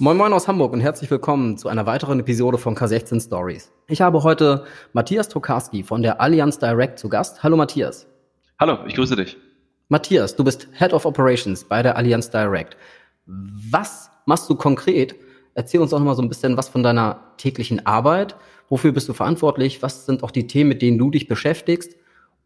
[0.00, 3.72] Moin Moin aus Hamburg und herzlich willkommen zu einer weiteren Episode von K16 Stories.
[3.88, 7.42] Ich habe heute Matthias Tokarski von der Allianz Direct zu Gast.
[7.42, 8.06] Hallo Matthias.
[8.60, 9.36] Hallo, ich grüße dich.
[9.88, 12.76] Matthias, du bist Head of Operations bei der Allianz Direct.
[13.26, 15.16] Was machst du konkret?
[15.54, 18.36] Erzähl uns doch noch mal so ein bisschen was von deiner täglichen Arbeit.
[18.68, 19.82] Wofür bist du verantwortlich?
[19.82, 21.96] Was sind auch die Themen, mit denen du dich beschäftigst?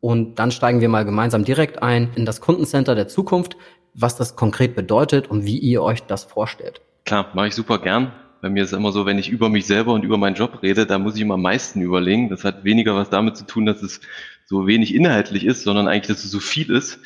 [0.00, 3.58] Und dann steigen wir mal gemeinsam direkt ein in das Kundencenter der Zukunft,
[3.92, 6.80] was das konkret bedeutet und wie ihr euch das vorstellt.
[7.04, 8.12] Klar, mache ich super gern.
[8.40, 10.62] Bei mir ist es immer so, wenn ich über mich selber und über meinen Job
[10.62, 12.28] rede, da muss ich immer am meisten überlegen.
[12.28, 14.00] Das hat weniger was damit zu tun, dass es
[14.46, 16.98] so wenig inhaltlich ist, sondern eigentlich, dass es so viel ist.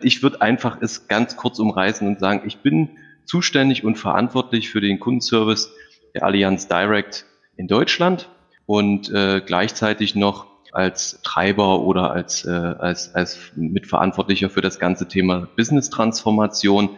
[0.00, 2.90] Ich würde einfach es ganz kurz umreißen und sagen, ich bin
[3.24, 5.70] zuständig und verantwortlich für den Kundenservice
[6.14, 7.24] der Allianz Direct
[7.56, 8.28] in Deutschland
[8.66, 15.06] und äh, gleichzeitig noch als Treiber oder als, äh, als, als Mitverantwortlicher für das ganze
[15.06, 16.90] Thema Business-Transformation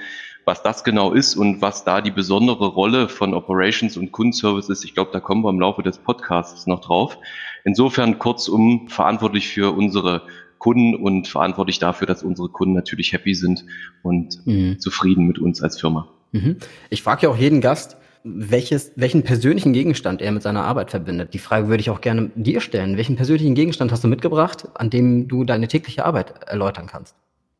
[0.44, 4.84] was das genau ist und was da die besondere Rolle von Operations und Kundenservice ist,
[4.84, 7.18] ich glaube, da kommen wir im Laufe des Podcasts noch drauf.
[7.64, 10.22] Insofern kurzum verantwortlich für unsere
[10.58, 13.64] Kunden und verantwortlich dafür, dass unsere Kunden natürlich happy sind
[14.02, 14.78] und mhm.
[14.78, 16.08] zufrieden mit uns als Firma.
[16.32, 16.56] Mhm.
[16.90, 21.34] Ich frage ja auch jeden Gast, welches, welchen persönlichen Gegenstand er mit seiner Arbeit verbindet.
[21.34, 22.96] Die Frage würde ich auch gerne dir stellen.
[22.96, 27.14] Welchen persönlichen Gegenstand hast du mitgebracht, an dem du deine tägliche Arbeit erläutern kannst?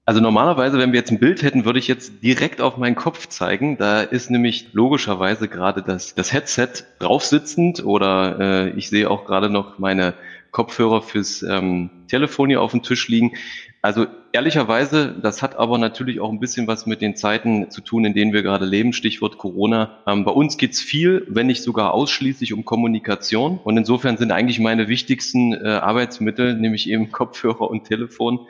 [0.06, 3.26] Also normalerweise, wenn wir jetzt ein Bild hätten, würde ich jetzt direkt auf meinen Kopf
[3.28, 3.78] zeigen.
[3.78, 9.48] Da ist nämlich logischerweise gerade das, das Headset draufsitzend oder äh, ich sehe auch gerade
[9.48, 10.12] noch meine
[10.50, 13.32] Kopfhörer fürs ähm, Telefon hier auf dem Tisch liegen.
[13.80, 18.04] Also ehrlicherweise, das hat aber natürlich auch ein bisschen was mit den Zeiten zu tun,
[18.04, 19.98] in denen wir gerade leben, Stichwort Corona.
[20.06, 23.58] Ähm, bei uns geht's viel, wenn nicht sogar ausschließlich um Kommunikation.
[23.62, 28.46] Und insofern sind eigentlich meine wichtigsten äh, Arbeitsmittel, nämlich eben Kopfhörer und Telefon,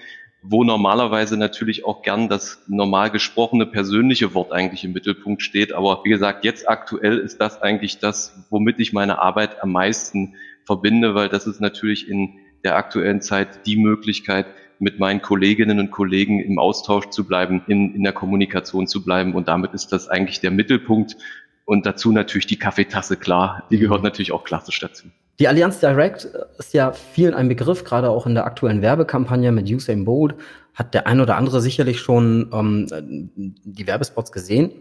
[0.46, 5.72] wo normalerweise natürlich auch gern das normal gesprochene persönliche Wort eigentlich im Mittelpunkt steht.
[5.72, 10.34] Aber wie gesagt, jetzt aktuell ist das eigentlich das, womit ich meine Arbeit am meisten
[10.64, 14.46] verbinde, weil das ist natürlich in der aktuellen Zeit die Möglichkeit,
[14.78, 19.34] mit meinen Kolleginnen und Kollegen im Austausch zu bleiben, in, in der Kommunikation zu bleiben.
[19.34, 21.16] Und damit ist das eigentlich der Mittelpunkt.
[21.64, 23.66] Und dazu natürlich die Kaffeetasse, klar.
[23.70, 25.08] Die gehört natürlich auch klassisch dazu.
[25.38, 26.28] Die Allianz Direct
[26.58, 30.36] ist ja vielen ein Begriff, gerade auch in der aktuellen Werbekampagne mit Usain Bolt
[30.74, 33.30] hat der ein oder andere sicherlich schon ähm,
[33.64, 34.72] die Werbespots gesehen.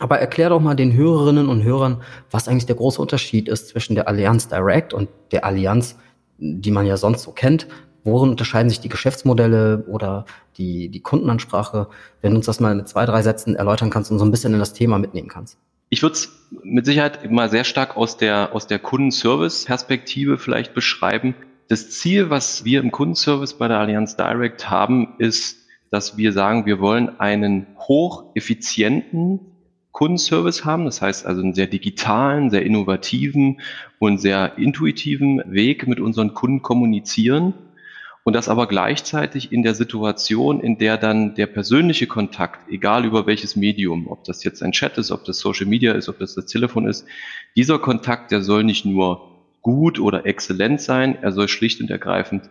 [0.00, 3.94] Aber erklär doch mal den Hörerinnen und Hörern, was eigentlich der große Unterschied ist zwischen
[3.94, 5.96] der Allianz Direct und der Allianz,
[6.38, 7.66] die man ja sonst so kennt.
[8.04, 10.24] Worin unterscheiden sich die Geschäftsmodelle oder
[10.56, 11.88] die, die Kundenansprache?
[12.22, 14.54] Wenn du uns das mal mit zwei, drei Sätzen erläutern kannst und so ein bisschen
[14.54, 15.58] in das Thema mitnehmen kannst.
[15.90, 21.34] Ich würde es mit Sicherheit mal sehr stark aus der, aus der Kundenservice-Perspektive vielleicht beschreiben.
[21.68, 26.66] Das Ziel, was wir im Kundenservice bei der Allianz Direct haben, ist, dass wir sagen,
[26.66, 29.40] wir wollen einen hocheffizienten
[29.92, 30.84] Kundenservice haben.
[30.84, 33.60] Das heißt also einen sehr digitalen, sehr innovativen
[33.98, 37.54] und sehr intuitiven Weg mit unseren Kunden kommunizieren
[38.28, 43.26] und das aber gleichzeitig in der Situation, in der dann der persönliche Kontakt, egal über
[43.26, 46.34] welches Medium, ob das jetzt ein Chat ist, ob das Social Media ist, ob das
[46.34, 47.06] das Telefon ist,
[47.56, 52.50] dieser Kontakt, der soll nicht nur gut oder exzellent sein, er soll schlicht und ergreifend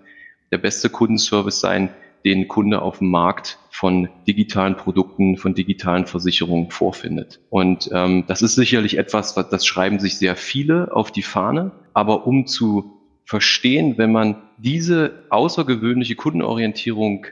[0.51, 1.91] der beste Kundenservice sein,
[2.25, 7.39] den Kunde auf dem Markt von digitalen Produkten, von digitalen Versicherungen vorfindet.
[7.51, 12.25] Und ähm, das ist sicherlich etwas, das schreiben sich sehr viele auf die Fahne, aber
[12.25, 12.96] um zu
[13.27, 17.27] verstehen, wenn man diese außergewöhnliche Kundenorientierung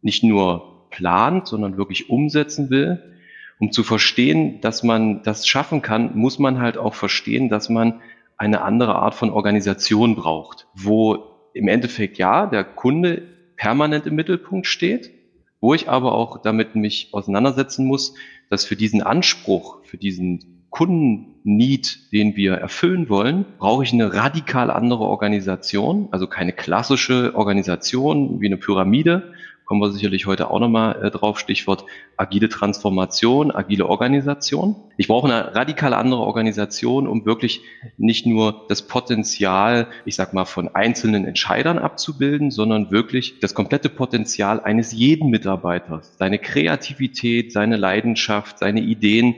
[0.00, 3.02] nicht nur plant, sondern wirklich umsetzen will.
[3.58, 8.00] Um zu verstehen, dass man das schaffen kann, muss man halt auch verstehen, dass man
[8.36, 11.18] eine andere Art von Organisation braucht, wo
[11.54, 13.22] im Endeffekt ja der Kunde
[13.56, 15.10] permanent im Mittelpunkt steht,
[15.60, 18.14] wo ich aber auch damit mich auseinandersetzen muss,
[18.48, 24.70] dass für diesen Anspruch, für diesen Kundenneed, den wir erfüllen wollen, brauche ich eine radikal
[24.70, 29.32] andere Organisation, also keine klassische Organisation wie eine Pyramide,
[29.72, 31.84] kommen wir sicherlich heute auch nochmal äh, drauf, Stichwort
[32.16, 34.76] agile Transformation, agile Organisation.
[34.96, 37.62] Ich brauche eine radikal andere Organisation, um wirklich
[37.96, 43.88] nicht nur das Potenzial, ich sag mal, von einzelnen Entscheidern abzubilden, sondern wirklich das komplette
[43.88, 49.36] Potenzial eines jeden Mitarbeiters, seine Kreativität, seine Leidenschaft, seine Ideen,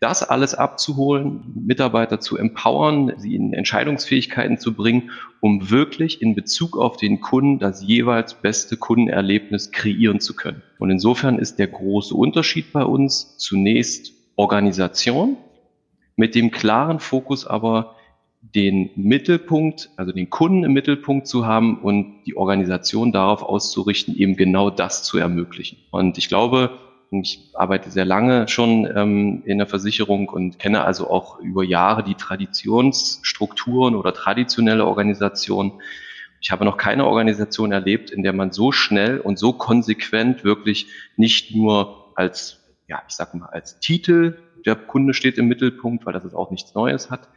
[0.00, 5.10] das alles abzuholen, Mitarbeiter zu empowern, sie in Entscheidungsfähigkeiten zu bringen,
[5.40, 10.62] um wirklich in Bezug auf den Kunden das jeweils beste Kundenerlebnis kreieren zu können.
[10.78, 15.36] Und insofern ist der große Unterschied bei uns zunächst Organisation,
[16.16, 17.96] mit dem klaren Fokus aber
[18.40, 24.34] den Mittelpunkt, also den Kunden im Mittelpunkt zu haben und die Organisation darauf auszurichten, eben
[24.34, 25.76] genau das zu ermöglichen.
[25.90, 26.78] Und ich glaube,
[27.10, 32.04] ich arbeite sehr lange schon ähm, in der Versicherung und kenne also auch über Jahre
[32.04, 35.72] die Traditionsstrukturen oder traditionelle Organisationen.
[36.40, 40.86] Ich habe noch keine Organisation erlebt, in der man so schnell und so konsequent wirklich
[41.16, 46.12] nicht nur als, ja, ich sag mal, als Titel, der Kunde steht im Mittelpunkt, weil
[46.12, 47.28] das ist auch nichts Neues hat,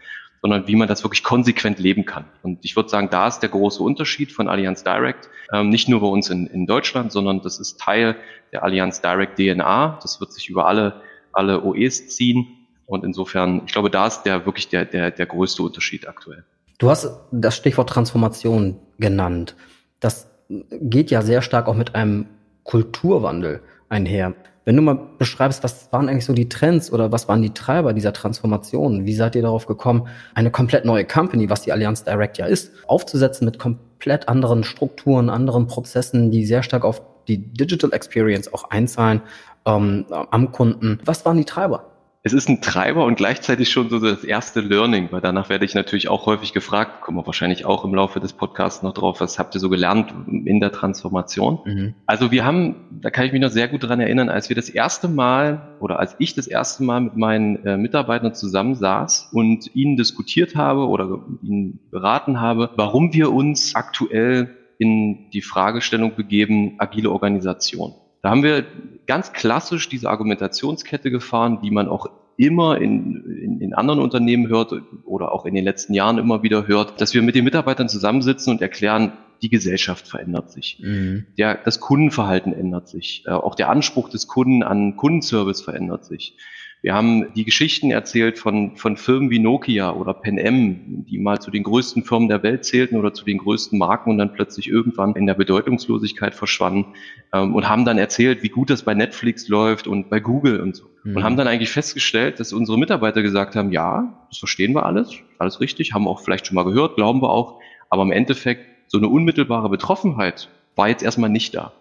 [0.43, 2.25] sondern wie man das wirklich konsequent leben kann.
[2.41, 6.01] Und ich würde sagen, da ist der große Unterschied von Allianz Direct, ähm, nicht nur
[6.01, 8.17] bei uns in, in Deutschland, sondern das ist Teil
[8.51, 9.99] der Allianz Direct DNA.
[10.01, 11.01] Das wird sich über alle,
[11.31, 12.45] alle OEs ziehen.
[12.85, 16.43] Und insofern, ich glaube, da ist der wirklich der, der, der größte Unterschied aktuell.
[16.77, 19.55] Du hast das Stichwort Transformation genannt.
[20.01, 22.25] Das geht ja sehr stark auch mit einem
[22.65, 24.35] Kulturwandel einher.
[24.65, 27.93] Wenn du mal beschreibst, was waren eigentlich so die Trends oder was waren die Treiber
[27.93, 29.05] dieser Transformation?
[29.05, 32.71] Wie seid ihr darauf gekommen, eine komplett neue Company, was die Allianz Direct ja ist,
[32.87, 38.69] aufzusetzen mit komplett anderen Strukturen, anderen Prozessen, die sehr stark auf die Digital Experience auch
[38.69, 39.21] einzahlen
[39.65, 40.99] ähm, am Kunden?
[41.03, 41.92] Was waren die Treiber?
[42.25, 45.75] Es ist ein Treiber und gleichzeitig schon so das erste Learning, weil danach werde ich
[45.75, 49.37] natürlich auch häufig gefragt, kommen wir wahrscheinlich auch im Laufe des Podcasts noch drauf, was
[49.39, 51.59] habt ihr so gelernt in der Transformation?
[51.65, 51.93] Mhm.
[52.05, 54.69] Also wir haben, da kann ich mich noch sehr gut dran erinnern, als wir das
[54.69, 59.97] erste Mal oder als ich das erste Mal mit meinen äh, Mitarbeitern zusammensaß und ihnen
[59.97, 67.11] diskutiert habe oder ihnen beraten habe, warum wir uns aktuell in die Fragestellung begeben, agile
[67.11, 67.93] Organisation.
[68.23, 68.65] Da haben wir
[69.05, 74.73] ganz klassisch diese Argumentationskette gefahren, die man auch immer in, in, in anderen Unternehmen hört
[75.03, 78.51] oder auch in den letzten Jahren immer wieder hört, dass wir mit den Mitarbeitern zusammensitzen
[78.51, 79.11] und erklären,
[79.41, 80.79] die Gesellschaft verändert sich.
[80.81, 81.25] Mhm.
[81.37, 83.23] Der, das Kundenverhalten ändert sich.
[83.27, 86.37] Äh, auch der Anspruch des Kunden an Kundenservice verändert sich.
[86.83, 91.39] Wir haben die Geschichten erzählt von, von Firmen wie Nokia oder Pen M, die mal
[91.39, 94.67] zu den größten Firmen der Welt zählten oder zu den größten Marken und dann plötzlich
[94.67, 96.93] irgendwann in der Bedeutungslosigkeit verschwanden
[97.31, 100.75] ähm, und haben dann erzählt, wie gut das bei Netflix läuft und bei Google und
[100.75, 100.83] so.
[101.05, 101.15] Mhm.
[101.15, 105.13] Und haben dann eigentlich festgestellt, dass unsere Mitarbeiter gesagt haben, ja, das verstehen wir alles,
[105.37, 108.97] alles richtig, haben auch vielleicht schon mal gehört, glauben wir auch, aber im Endeffekt so
[108.97, 111.71] eine unmittelbare Betroffenheit war jetzt erstmal nicht da.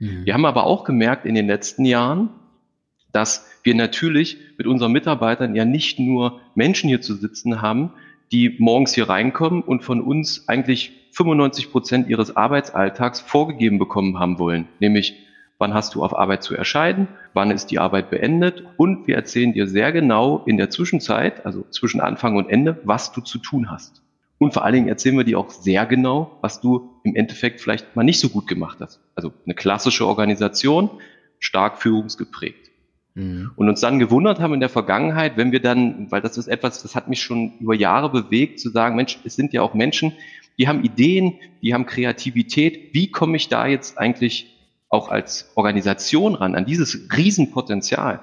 [0.00, 0.24] Mhm.
[0.24, 2.30] Wir haben aber auch gemerkt in den letzten Jahren,
[3.12, 7.92] dass wir natürlich mit unseren Mitarbeitern ja nicht nur Menschen hier zu sitzen haben,
[8.32, 14.38] die morgens hier reinkommen und von uns eigentlich 95 Prozent ihres Arbeitsalltags vorgegeben bekommen haben
[14.38, 15.14] wollen, nämlich
[15.58, 19.52] wann hast du auf Arbeit zu erscheinen, wann ist die Arbeit beendet und wir erzählen
[19.52, 23.70] dir sehr genau in der Zwischenzeit, also zwischen Anfang und Ende, was du zu tun
[23.70, 24.02] hast.
[24.38, 27.94] Und vor allen Dingen erzählen wir dir auch sehr genau, was du im Endeffekt vielleicht
[27.94, 28.98] mal nicht so gut gemacht hast.
[29.14, 30.90] Also eine klassische Organisation,
[31.38, 32.71] stark führungsgeprägt.
[33.14, 33.50] Mhm.
[33.56, 36.82] Und uns dann gewundert haben in der Vergangenheit, wenn wir dann, weil das ist etwas,
[36.82, 40.12] das hat mich schon über Jahre bewegt, zu sagen, Mensch, es sind ja auch Menschen,
[40.58, 42.94] die haben Ideen, die haben Kreativität.
[42.94, 44.54] Wie komme ich da jetzt eigentlich
[44.88, 48.20] auch als Organisation ran, an dieses Riesenpotenzial?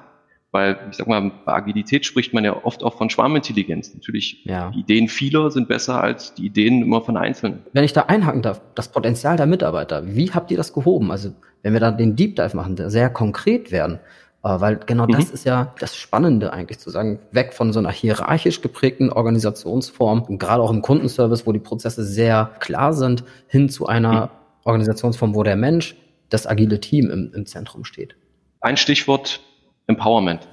[0.52, 3.94] Weil, ich sag mal, bei Agilität spricht man ja oft auch von Schwarmintelligenz.
[3.94, 4.72] Natürlich, ja.
[4.72, 7.60] die Ideen vieler sind besser als die Ideen immer von Einzelnen.
[7.72, 11.12] Wenn ich da einhaken darf, das Potenzial der Mitarbeiter, wie habt ihr das gehoben?
[11.12, 14.00] Also, wenn wir da den Deep Dive machen, sehr konkret werden,
[14.42, 15.12] weil genau mhm.
[15.12, 20.38] das ist ja das Spannende eigentlich zu sagen, weg von so einer hierarchisch geprägten Organisationsform,
[20.40, 24.30] gerade auch im Kundenservice, wo die Prozesse sehr klar sind, hin zu einer mhm.
[24.64, 25.96] Organisationsform, wo der Mensch,
[26.30, 28.16] das agile Team im, im Zentrum steht.
[28.62, 29.42] Ein Stichwort
[29.88, 30.48] Empowerment.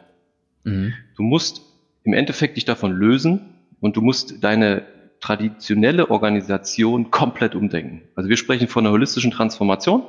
[0.64, 0.94] Mhm.
[1.16, 1.62] Du musst
[2.02, 4.82] im Endeffekt dich davon lösen und du musst deine
[5.20, 8.02] traditionelle Organisation komplett umdenken.
[8.14, 10.02] Also wir sprechen von einer holistischen Transformation.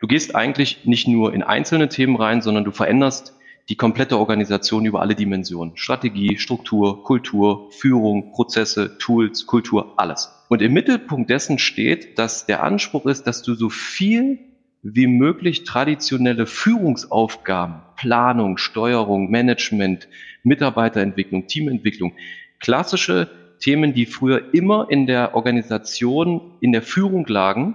[0.00, 3.36] Du gehst eigentlich nicht nur in einzelne Themen rein, sondern du veränderst
[3.68, 5.76] die komplette Organisation über alle Dimensionen.
[5.76, 10.32] Strategie, Struktur, Kultur, Führung, Prozesse, Tools, Kultur, alles.
[10.48, 14.38] Und im Mittelpunkt dessen steht, dass der Anspruch ist, dass du so viel
[14.82, 20.08] wie möglich traditionelle Führungsaufgaben, Planung, Steuerung, Management,
[20.42, 22.14] Mitarbeiterentwicklung, Teamentwicklung,
[22.58, 23.28] klassische
[23.60, 27.74] Themen, die früher immer in der Organisation, in der Führung lagen,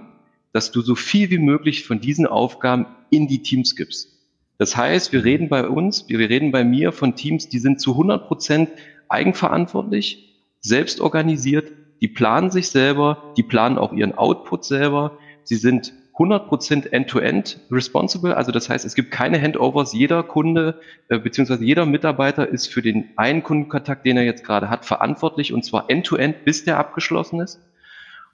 [0.56, 4.08] dass du so viel wie möglich von diesen Aufgaben in die Teams gibst.
[4.56, 7.90] Das heißt, wir reden bei uns, wir reden bei mir von Teams, die sind zu
[7.90, 8.70] 100 Prozent
[9.10, 11.70] eigenverantwortlich, selbst organisiert,
[12.00, 18.34] die planen sich selber, die planen auch ihren Output selber, sie sind 100% end-to-end responsible.
[18.34, 19.92] Also das heißt, es gibt keine Handovers.
[19.92, 21.62] Jeder Kunde äh, bzw.
[21.62, 25.90] jeder Mitarbeiter ist für den einen Kundenkontakt, den er jetzt gerade hat, verantwortlich und zwar
[25.90, 27.60] end-to-end, -end, bis der abgeschlossen ist.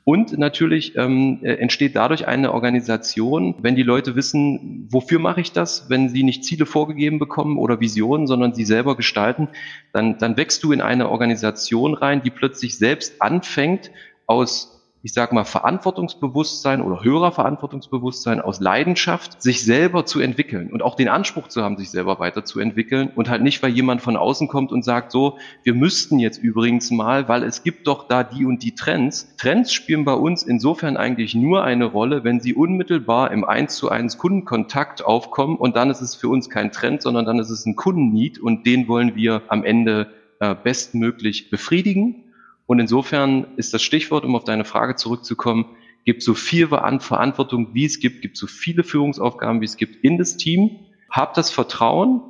[0.05, 5.53] Und natürlich ähm, äh, entsteht dadurch eine Organisation, wenn die Leute wissen, wofür mache ich
[5.53, 9.49] das, wenn sie nicht Ziele vorgegeben bekommen oder Visionen, sondern sie selber gestalten,
[9.93, 13.93] dann, dann wächst du in eine Organisation rein, die plötzlich selbst anfängt,
[14.27, 20.83] aus ich sage mal, Verantwortungsbewusstsein oder höherer Verantwortungsbewusstsein aus Leidenschaft, sich selber zu entwickeln und
[20.83, 24.47] auch den Anspruch zu haben, sich selber weiterzuentwickeln und halt nicht, weil jemand von außen
[24.47, 28.45] kommt und sagt, so, wir müssten jetzt übrigens mal, weil es gibt doch da die
[28.45, 29.35] und die Trends.
[29.39, 33.89] Trends spielen bei uns insofern eigentlich nur eine Rolle, wenn sie unmittelbar im 1 zu
[33.89, 37.67] 1 Kundenkontakt aufkommen und dann ist es für uns kein Trend, sondern dann ist es
[37.67, 42.32] ein Kundennied und den wollen wir am Ende äh, bestmöglich befriedigen.
[42.67, 45.67] Und insofern ist das Stichwort, um auf deine Frage zurückzukommen,
[46.05, 50.19] gibt so viel Verantwortung, wie es gibt, gibt so viele Führungsaufgaben, wie es gibt in
[50.19, 50.81] das Team.
[51.11, 52.23] Hab das Vertrauen.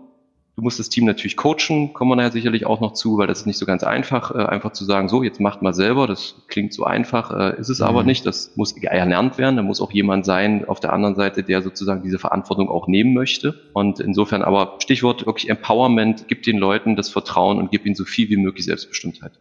[0.54, 3.40] Du musst das Team natürlich coachen, kommen wir nachher sicherlich auch noch zu, weil das
[3.40, 6.42] ist nicht so ganz einfach, äh, einfach zu sagen, so, jetzt macht mal selber, das
[6.48, 7.86] klingt so einfach, äh, ist es mhm.
[7.86, 11.42] aber nicht, das muss erlernt werden, da muss auch jemand sein auf der anderen Seite,
[11.42, 13.54] der sozusagen diese Verantwortung auch nehmen möchte.
[13.72, 18.04] Und insofern aber Stichwort wirklich Empowerment, gib den Leuten das Vertrauen und gib ihnen so
[18.04, 19.32] viel wie möglich Selbstbestimmtheit.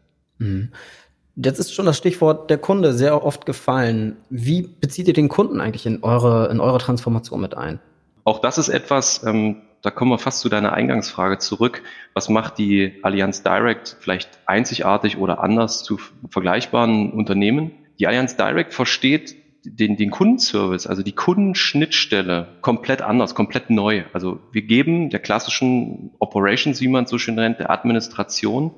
[0.42, 0.70] Mhm.
[1.36, 4.18] Jetzt ist schon das Stichwort der Kunde sehr oft gefallen.
[4.30, 7.80] Wie bezieht ihr den Kunden eigentlich in eure, in eure Transformation mit ein?
[8.26, 11.84] Auch das ist etwas, ähm, da kommen wir fast zu deiner Eingangsfrage zurück.
[12.14, 17.72] Was macht die Allianz Direct vielleicht einzigartig oder anders zu vergleichbaren Unternehmen?
[18.00, 24.04] Die Allianz Direct versteht den, den Kundenservice, also die Kundenschnittstelle komplett anders, komplett neu.
[24.12, 28.72] Also wir geben der klassischen Operations, wie man es so schön nennt, der Administration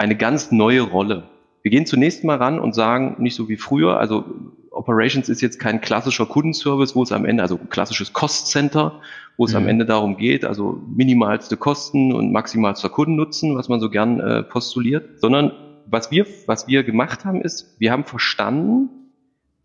[0.00, 1.24] eine ganz neue Rolle.
[1.62, 4.24] Wir gehen zunächst mal ran und sagen, nicht so wie früher, also
[4.70, 9.02] Operations ist jetzt kein klassischer Kundenservice, wo es am Ende, also ein klassisches Cost Center,
[9.36, 9.58] wo es mhm.
[9.58, 14.42] am Ende darum geht, also minimalste Kosten und maximalster Kundennutzen, was man so gern äh,
[14.42, 15.52] postuliert, sondern
[15.84, 18.88] was wir, was wir gemacht haben, ist, wir haben verstanden,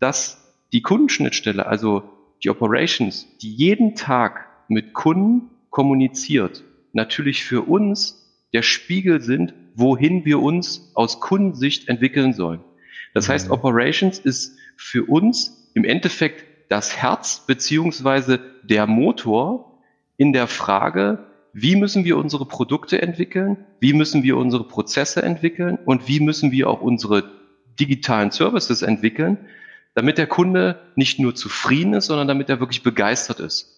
[0.00, 2.02] dass die Kundenschnittstelle, also
[2.44, 6.62] die Operations, die jeden Tag mit Kunden kommuniziert,
[6.92, 12.60] natürlich für uns der Spiegel sind, wohin wir uns aus Kundensicht entwickeln sollen.
[13.14, 13.52] Das heißt, mhm.
[13.52, 19.82] Operations ist für uns im Endeffekt das Herz beziehungsweise der Motor
[20.16, 25.78] in der Frage, wie müssen wir unsere Produkte entwickeln, wie müssen wir unsere Prozesse entwickeln
[25.84, 27.30] und wie müssen wir auch unsere
[27.78, 29.38] digitalen Services entwickeln,
[29.94, 33.75] damit der Kunde nicht nur zufrieden ist, sondern damit er wirklich begeistert ist.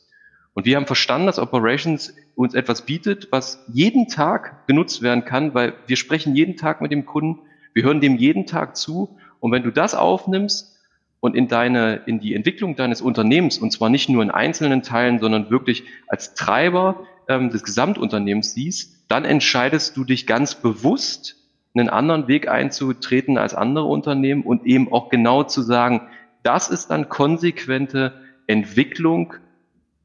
[0.59, 5.55] Und wir haben verstanden, dass Operations uns etwas bietet, was jeden Tag genutzt werden kann,
[5.55, 7.43] weil wir sprechen jeden Tag mit dem Kunden,
[7.75, 9.21] wir hören dem jeden Tag zu.
[9.39, 10.77] Und wenn du das aufnimmst
[11.21, 15.21] und in deine, in die Entwicklung deines Unternehmens, und zwar nicht nur in einzelnen Teilen,
[15.21, 21.37] sondern wirklich als Treiber ähm, des Gesamtunternehmens siehst, dann entscheidest du dich ganz bewusst,
[21.73, 26.09] einen anderen Weg einzutreten als andere Unternehmen und eben auch genau zu sagen,
[26.43, 28.13] das ist dann konsequente
[28.49, 29.35] Entwicklung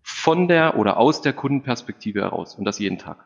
[0.03, 3.25] von der oder aus der Kundenperspektive heraus und das jeden Tag.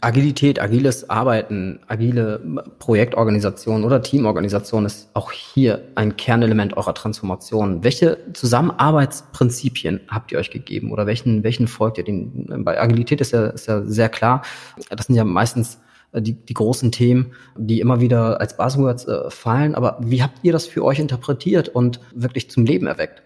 [0.00, 2.40] Agilität, agiles Arbeiten, agile
[2.78, 7.84] Projektorganisation oder Teamorganisation ist auch hier ein Kernelement eurer Transformation.
[7.84, 12.04] Welche Zusammenarbeitsprinzipien habt ihr euch gegeben oder welchen, welchen folgt ihr?
[12.04, 14.40] Den, bei Agilität ist ja, ist ja sehr klar.
[14.88, 15.78] Das sind ja meistens
[16.12, 19.74] äh, die, die großen Themen, die immer wieder als Buzzwords äh, fallen.
[19.74, 23.22] Aber wie habt ihr das für euch interpretiert und wirklich zum Leben erweckt?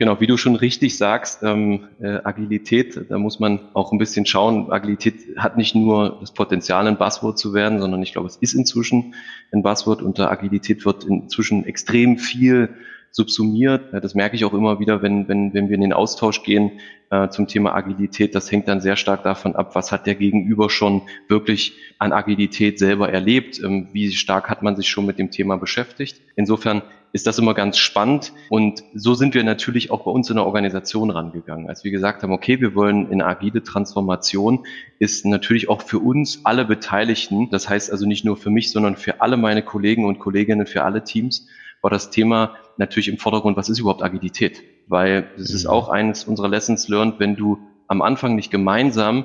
[0.00, 4.24] Genau, wie du schon richtig sagst, ähm, äh, Agilität, da muss man auch ein bisschen
[4.24, 4.72] schauen.
[4.72, 8.54] Agilität hat nicht nur das Potenzial, ein Buzzword zu werden, sondern ich glaube, es ist
[8.54, 9.14] inzwischen
[9.52, 10.00] ein Buzzword.
[10.00, 12.70] Unter Agilität wird inzwischen extrem viel
[13.10, 13.92] subsumiert.
[13.92, 17.28] Das merke ich auch immer wieder, wenn, wenn, wenn wir in den Austausch gehen äh,
[17.28, 18.34] zum Thema Agilität.
[18.34, 22.78] Das hängt dann sehr stark davon ab, was hat der Gegenüber schon wirklich an Agilität
[22.78, 26.20] selber erlebt, ähm, wie stark hat man sich schon mit dem Thema beschäftigt.
[26.36, 28.32] Insofern ist das immer ganz spannend.
[28.48, 31.68] Und so sind wir natürlich auch bei uns in der Organisation rangegangen.
[31.68, 34.64] Als wir gesagt haben, okay, wir wollen in agile Transformation,
[34.98, 38.96] ist natürlich auch für uns alle Beteiligten, das heißt also nicht nur für mich, sondern
[38.96, 41.48] für alle meine Kollegen und Kolleginnen, für alle Teams,
[41.82, 44.62] war das Thema natürlich im Vordergrund, was ist überhaupt Agilität?
[44.88, 45.70] Weil das ist mhm.
[45.70, 49.24] auch eines unserer Lessons learned, wenn du am Anfang nicht gemeinsam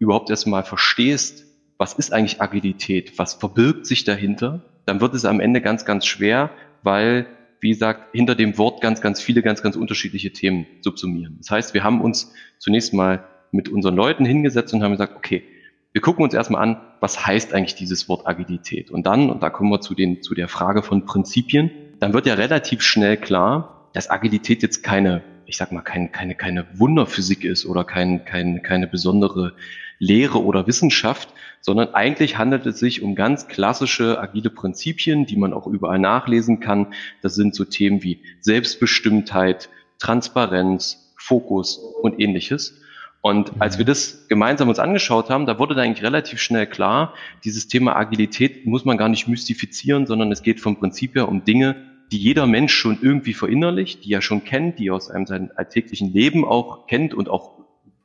[0.00, 1.44] überhaupt erstmal verstehst,
[1.78, 6.06] was ist eigentlich Agilität, was verbirgt sich dahinter, dann wird es am Ende ganz, ganz
[6.06, 6.50] schwer,
[6.82, 7.26] weil,
[7.60, 11.36] wie gesagt, hinter dem Wort ganz, ganz viele, ganz, ganz unterschiedliche Themen subsumieren.
[11.38, 15.44] Das heißt, wir haben uns zunächst mal mit unseren Leuten hingesetzt und haben gesagt, okay,
[15.92, 18.90] wir gucken uns erstmal an, was heißt eigentlich dieses Wort Agilität?
[18.90, 21.70] Und dann, und da kommen wir zu, den, zu der Frage von Prinzipien,
[22.00, 26.34] dann wird ja relativ schnell klar, dass Agilität jetzt keine, ich sag mal, kein, keine,
[26.34, 29.54] keine Wunderphysik ist oder kein, kein, keine besondere
[29.98, 31.28] Lehre oder Wissenschaft,
[31.60, 36.60] sondern eigentlich handelt es sich um ganz klassische agile Prinzipien, die man auch überall nachlesen
[36.60, 36.92] kann.
[37.22, 42.80] Das sind so Themen wie Selbstbestimmtheit, Transparenz, Fokus und ähnliches.
[43.24, 47.14] Und als wir das gemeinsam uns angeschaut haben, da wurde dann eigentlich relativ schnell klar,
[47.42, 51.42] dieses Thema Agilität muss man gar nicht mystifizieren, sondern es geht vom Prinzip her um
[51.42, 51.74] Dinge,
[52.12, 55.50] die jeder Mensch schon irgendwie verinnerlicht, die er schon kennt, die er aus einem seinem
[55.56, 57.52] alltäglichen Leben auch kennt und auch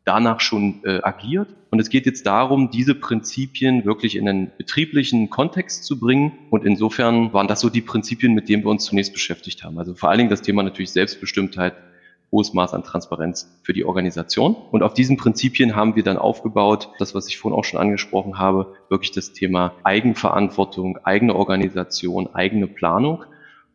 [0.06, 1.54] danach schon äh, agiert.
[1.70, 6.32] Und es geht jetzt darum, diese Prinzipien wirklich in einen betrieblichen Kontext zu bringen.
[6.50, 9.78] Und insofern waren das so die Prinzipien, mit denen wir uns zunächst beschäftigt haben.
[9.80, 11.76] Also vor allen Dingen das Thema natürlich Selbstbestimmtheit,
[12.32, 14.56] hohes Maß an Transparenz für die Organisation.
[14.72, 18.38] Und auf diesen Prinzipien haben wir dann aufgebaut, das, was ich vorhin auch schon angesprochen
[18.38, 23.24] habe, wirklich das Thema Eigenverantwortung, eigene Organisation, eigene Planung.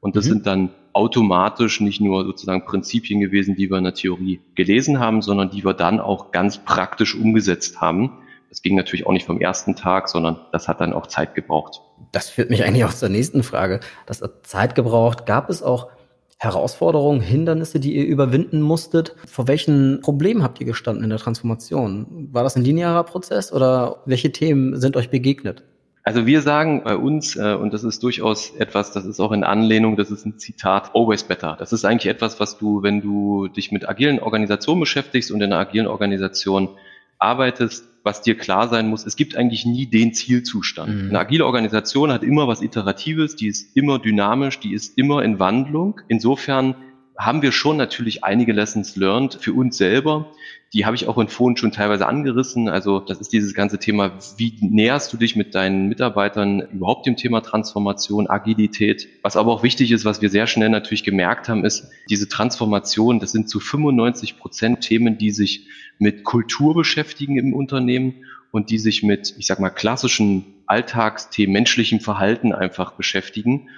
[0.00, 0.30] Und das mhm.
[0.30, 5.22] sind dann automatisch nicht nur sozusagen Prinzipien gewesen, die wir in der Theorie gelesen haben,
[5.22, 8.18] sondern die wir dann auch ganz praktisch umgesetzt haben.
[8.48, 11.80] Das ging natürlich auch nicht vom ersten Tag, sondern das hat dann auch Zeit gebraucht.
[12.12, 13.80] Das führt mich eigentlich auch zur nächsten Frage.
[14.06, 15.26] Das hat Zeit gebraucht.
[15.26, 15.88] Gab es auch
[16.38, 19.14] Herausforderungen, Hindernisse, die ihr überwinden musstet?
[19.26, 22.28] Vor welchen Problemen habt ihr gestanden in der Transformation?
[22.32, 25.62] War das ein linearer Prozess oder welche Themen sind euch begegnet?
[26.06, 29.42] Also wir sagen bei uns, äh, und das ist durchaus etwas, das ist auch in
[29.42, 31.56] Anlehnung, das ist ein Zitat, always better.
[31.58, 35.50] Das ist eigentlich etwas, was du, wenn du dich mit agilen Organisationen beschäftigst und in
[35.50, 36.68] einer agilen Organisation
[37.18, 40.94] arbeitest, was dir klar sein muss, es gibt eigentlich nie den Zielzustand.
[40.94, 41.08] Mhm.
[41.08, 45.38] Eine agile Organisation hat immer was Iteratives, die ist immer dynamisch, die ist immer in
[45.38, 46.00] Wandlung.
[46.08, 46.74] Insofern
[47.16, 50.32] haben wir schon natürlich einige Lessons learned für uns selber.
[50.72, 52.68] Die habe ich auch in Fohlen schon teilweise angerissen.
[52.68, 57.16] Also das ist dieses ganze Thema, wie näherst du dich mit deinen Mitarbeitern überhaupt dem
[57.16, 59.08] Thema Transformation, Agilität.
[59.22, 63.20] Was aber auch wichtig ist, was wir sehr schnell natürlich gemerkt haben, ist, diese Transformation,
[63.20, 65.68] das sind zu 95 Prozent Themen, die sich
[65.98, 72.00] mit Kultur beschäftigen im Unternehmen und die sich mit, ich sag mal, klassischen Alltagsthemen, menschlichem
[72.00, 73.68] Verhalten einfach beschäftigen.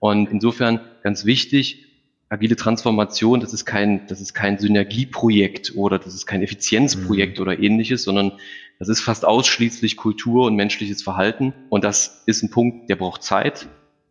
[0.00, 1.89] Und insofern ganz wichtig,
[2.30, 7.42] agile Transformation, das ist kein, das ist kein Synergieprojekt oder das ist kein Effizienzprojekt mhm.
[7.42, 8.32] oder ähnliches, sondern
[8.78, 11.52] das ist fast ausschließlich Kultur und menschliches Verhalten.
[11.68, 13.66] Und das ist ein Punkt, der braucht Zeit,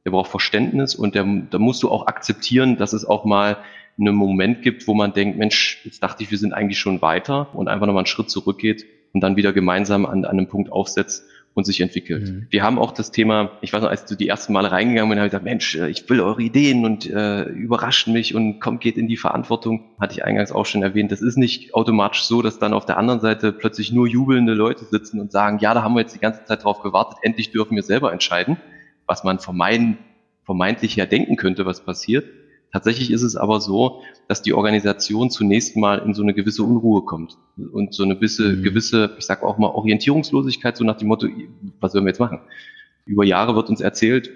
[0.06, 3.58] der braucht Verständnis und der, da musst du auch akzeptieren, dass es auch mal
[3.98, 7.56] einen Moment gibt, wo man denkt, Mensch, jetzt dachte ich, wir sind eigentlich schon weiter
[7.56, 11.24] und einfach nochmal einen Schritt zurückgeht und dann wieder gemeinsam an, an einem Punkt aufsetzt,
[11.60, 12.28] und sich entwickelt.
[12.28, 12.48] Mhm.
[12.50, 15.19] Wir haben auch das Thema, ich weiß noch, als du die ersten Male reingegangen bist,
[15.19, 18.82] habe ich gesagt, Mensch, äh, ich will eure Ideen und äh, überrascht mich und kommt,
[18.82, 19.84] geht in die Verantwortung.
[20.00, 21.12] Hatte ich eingangs auch schon erwähnt.
[21.12, 24.86] Das ist nicht automatisch so, dass dann auf der anderen Seite plötzlich nur jubelnde Leute
[24.86, 27.76] sitzen und sagen, ja, da haben wir jetzt die ganze Zeit drauf gewartet, endlich dürfen
[27.76, 28.58] wir selber entscheiden,
[29.06, 29.98] was man vermeiden,
[30.45, 32.26] vermeintlich ja denken könnte, was passiert.
[32.71, 37.03] Tatsächlich ist es aber so, dass die Organisation zunächst mal in so eine gewisse Unruhe
[37.03, 37.38] kommt
[37.71, 38.63] und so eine gewisse, mhm.
[38.63, 41.27] gewisse ich sage auch mal Orientierungslosigkeit, so nach dem Motto,
[41.79, 42.41] was sollen wir jetzt machen?
[43.05, 44.29] Über Jahre wird uns erzählt,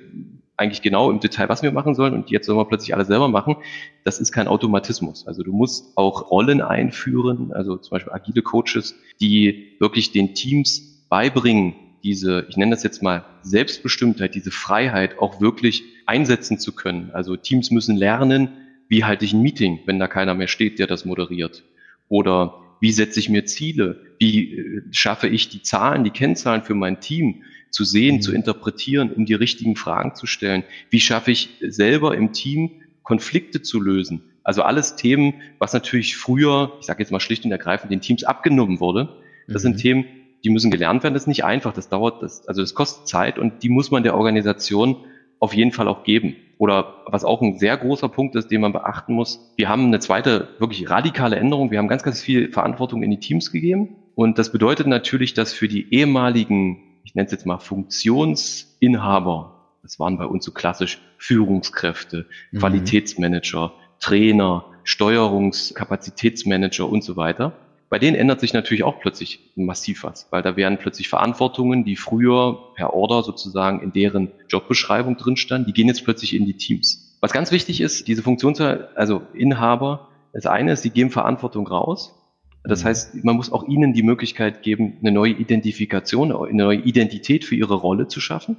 [0.58, 3.28] eigentlich genau im Detail, was wir machen sollen und jetzt sollen wir plötzlich alles selber
[3.28, 3.58] machen.
[4.04, 5.28] Das ist kein Automatismus.
[5.28, 11.06] Also du musst auch Rollen einführen, also zum Beispiel agile Coaches, die wirklich den Teams
[11.10, 17.12] beibringen, diese, ich nenne das jetzt mal Selbstbestimmtheit, diese Freiheit auch wirklich einsetzen zu können.
[17.12, 18.50] Also Teams müssen lernen,
[18.90, 21.64] wie halte ich ein Meeting, wenn da keiner mehr steht, der das moderiert?
[22.10, 24.02] Oder wie setze ich mir Ziele?
[24.20, 28.22] Wie äh, schaffe ich die Zahlen, die Kennzahlen für mein Team zu sehen, mhm.
[28.22, 30.64] zu interpretieren, um die richtigen Fragen zu stellen?
[30.90, 34.24] Wie schaffe ich selber im Team Konflikte zu lösen?
[34.44, 38.26] Also alles Themen, was natürlich früher, ich sage jetzt mal schlicht und ergreifend, den Teams
[38.26, 39.18] abgenommen wurde.
[39.48, 39.68] Das mhm.
[39.68, 40.06] sind Themen,
[40.44, 41.14] die müssen gelernt werden.
[41.14, 41.74] Das ist nicht einfach.
[41.74, 44.98] Das dauert, das, also das kostet Zeit und die muss man der Organisation
[45.40, 46.36] auf jeden Fall auch geben.
[46.58, 50.00] Oder was auch ein sehr großer Punkt ist, den man beachten muss, wir haben eine
[50.00, 51.72] zweite wirklich radikale Änderung.
[51.72, 53.96] Wir haben ganz, ganz viel Verantwortung in die Teams gegeben.
[54.16, 59.50] Und das bedeutet natürlich, dass für die ehemaligen, ich nenne es jetzt mal Funktionsinhaber,
[59.82, 62.60] das waren bei uns so klassisch Führungskräfte, mhm.
[62.60, 67.54] Qualitätsmanager, Trainer, Steuerungskapazitätsmanager und so weiter,
[67.94, 71.96] bei denen ändert sich natürlich auch plötzlich massiv was, weil da werden plötzlich Verantwortungen, die
[71.96, 76.58] früher per Order sozusagen in deren Jobbeschreibung drin standen, die gehen jetzt plötzlich in die
[76.58, 77.20] Teams.
[77.22, 82.20] Was ganz wichtig ist, diese Funktions, also Inhaber, das eine ist, sie geben Verantwortung raus.
[82.64, 82.88] Das mhm.
[82.88, 87.54] heißt, man muss auch ihnen die Möglichkeit geben, eine neue Identifikation, eine neue Identität für
[87.54, 88.58] ihre Rolle zu schaffen.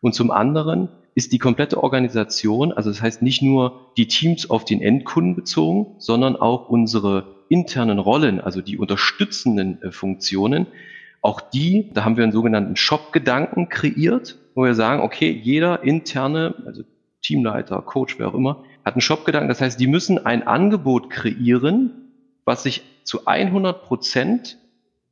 [0.00, 4.64] Und zum anderen ist die komplette Organisation, also das heißt nicht nur die Teams auf
[4.64, 10.66] den Endkunden bezogen, sondern auch unsere internen Rollen, also die unterstützenden äh, Funktionen,
[11.20, 16.54] auch die, da haben wir einen sogenannten Shop-Gedanken kreiert, wo wir sagen, okay, jeder interne,
[16.66, 16.82] also
[17.22, 19.48] Teamleiter, Coach, wer auch immer, hat einen Shop-Gedanken.
[19.48, 22.12] Das heißt, die müssen ein Angebot kreieren,
[22.44, 24.58] was sich zu 100 Prozent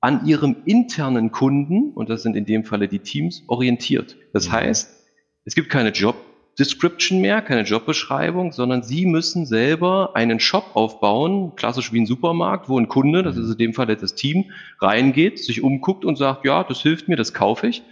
[0.01, 4.17] an ihrem internen Kunden, und das sind in dem Falle die Teams, orientiert.
[4.33, 4.53] Das mhm.
[4.53, 5.07] heißt,
[5.45, 6.17] es gibt keine Job
[6.61, 12.69] Description mehr, keine Jobbeschreibung, sondern Sie müssen selber einen Shop aufbauen, klassisch wie ein Supermarkt,
[12.69, 16.45] wo ein Kunde, das ist in dem Fall das Team, reingeht, sich umguckt und sagt,
[16.45, 17.83] ja, das hilft mir, das kaufe ich.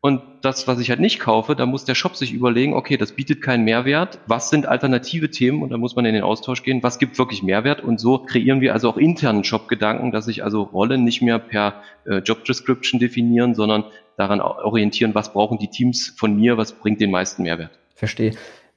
[0.00, 3.12] Und das, was ich halt nicht kaufe, da muss der Shop sich überlegen, okay, das
[3.12, 4.20] bietet keinen Mehrwert.
[4.26, 5.62] Was sind alternative Themen?
[5.62, 6.82] Und da muss man in den Austausch gehen.
[6.82, 7.82] Was gibt wirklich Mehrwert?
[7.82, 11.82] Und so kreieren wir also auch internen Shop-Gedanken, dass sich also Rollen nicht mehr per
[12.04, 13.84] äh, Job Description definieren, sondern
[14.16, 17.70] daran orientieren, was brauchen die Teams von mir, was bringt den meisten Mehrwert.
[17.94, 18.34] Verstehe.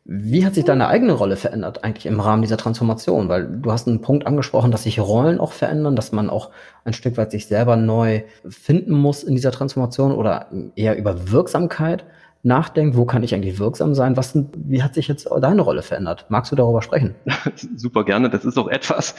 [0.09, 3.27] Wie hat sich deine eigene Rolle verändert eigentlich im Rahmen dieser Transformation?
[3.27, 6.49] Weil du hast einen Punkt angesprochen, dass sich Rollen auch verändern, dass man auch
[6.85, 12.05] ein Stück weit sich selber neu finden muss in dieser Transformation oder eher über Wirksamkeit
[12.41, 12.95] nachdenkt.
[12.95, 14.15] Wo kann ich eigentlich wirksam sein?
[14.15, 16.25] Was wie hat sich jetzt deine Rolle verändert?
[16.29, 17.15] Magst du darüber sprechen?
[17.75, 18.29] Super gerne.
[18.29, 19.13] Das ist auch etwas,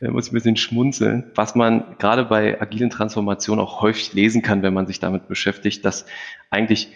[0.00, 4.42] da muss ich ein bisschen schmunzeln, was man gerade bei agilen Transformationen auch häufig lesen
[4.42, 6.06] kann, wenn man sich damit beschäftigt, dass
[6.50, 6.92] eigentlich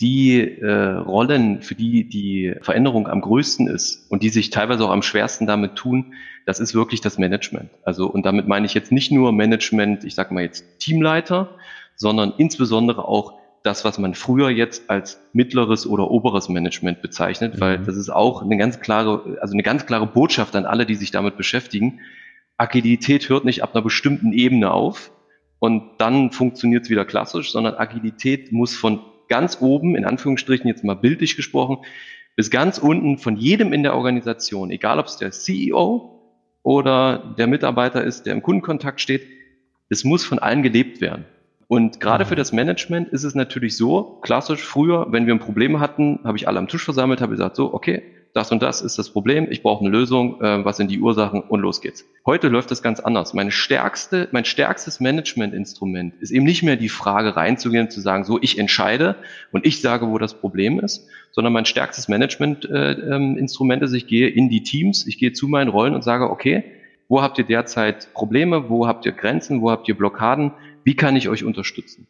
[0.00, 4.90] die äh, Rollen, für die die Veränderung am größten ist und die sich teilweise auch
[4.90, 6.14] am schwersten damit tun,
[6.46, 7.70] das ist wirklich das Management.
[7.84, 11.50] Also und damit meine ich jetzt nicht nur Management, ich sage mal jetzt Teamleiter,
[11.96, 17.60] sondern insbesondere auch das, was man früher jetzt als mittleres oder oberes Management bezeichnet, mhm.
[17.60, 20.96] weil das ist auch eine ganz klare, also eine ganz klare Botschaft an alle, die
[20.96, 22.00] sich damit beschäftigen.
[22.56, 25.12] Agilität hört nicht ab einer bestimmten Ebene auf
[25.60, 30.84] und dann funktioniert es wieder klassisch, sondern Agilität muss von ganz oben, in Anführungsstrichen jetzt
[30.84, 31.78] mal bildlich gesprochen,
[32.36, 36.20] bis ganz unten von jedem in der Organisation, egal ob es der CEO
[36.62, 39.26] oder der Mitarbeiter ist, der im Kundenkontakt steht,
[39.88, 41.26] es muss von allen gelebt werden.
[41.68, 45.80] Und gerade für das Management ist es natürlich so, klassisch früher, wenn wir ein Problem
[45.80, 48.02] hatten, habe ich alle am Tisch versammelt, habe gesagt, so, okay,
[48.34, 51.40] das und das ist das Problem, ich brauche eine Lösung, äh, was sind die Ursachen
[51.40, 52.04] und los geht's.
[52.26, 53.32] Heute läuft das ganz anders.
[53.32, 58.24] Meine stärkste, mein stärkstes Managementinstrument ist eben nicht mehr die Frage reinzugehen und zu sagen,
[58.24, 59.14] so ich entscheide
[59.52, 64.08] und ich sage, wo das Problem ist, sondern mein stärkstes Managementinstrument äh, ähm, ist, ich
[64.08, 66.64] gehe in die Teams, ich gehe zu meinen Rollen und sage, okay,
[67.08, 70.50] wo habt ihr derzeit Probleme, wo habt ihr Grenzen, wo habt ihr Blockaden,
[70.82, 72.08] wie kann ich euch unterstützen?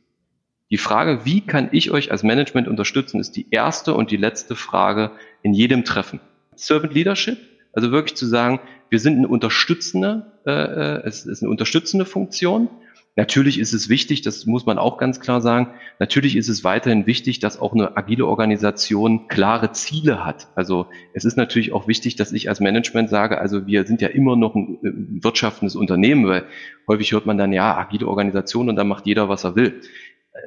[0.70, 4.57] Die Frage, wie kann ich euch als Management unterstützen, ist die erste und die letzte
[4.57, 6.20] Frage in jedem Treffen.
[6.57, 7.38] Servant Leadership,
[7.72, 12.68] also wirklich zu sagen, wir sind eine unterstützende, äh, äh, es ist eine unterstützende Funktion.
[13.16, 15.68] Natürlich ist es wichtig, das muss man auch ganz klar sagen,
[16.00, 20.48] natürlich ist es weiterhin wichtig, dass auch eine agile Organisation klare Ziele hat.
[20.57, 24.09] Also es ist natürlich auch wichtig, dass ich als Management sage, also wir sind ja
[24.09, 26.44] immer noch ein äh, wirtschaftendes Unternehmen, weil
[26.88, 29.81] häufig hört man dann, ja, agile Organisation und dann macht jeder, was er will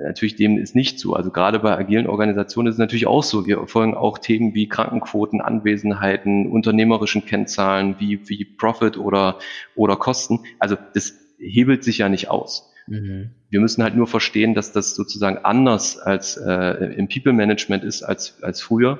[0.01, 1.13] natürlich dem ist nicht so.
[1.13, 3.45] Also gerade bei agilen Organisationen ist es natürlich auch so.
[3.45, 9.39] Wir folgen auch Themen wie Krankenquoten, Anwesenheiten, unternehmerischen Kennzahlen wie, wie Profit oder,
[9.75, 10.39] oder Kosten.
[10.59, 12.71] Also das hebelt sich ja nicht aus.
[12.87, 13.31] Mhm.
[13.49, 18.03] Wir müssen halt nur verstehen, dass das sozusagen anders als äh, im People Management ist
[18.03, 18.99] als, als früher